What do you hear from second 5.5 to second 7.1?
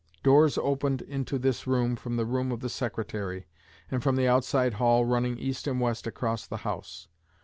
and west across the House.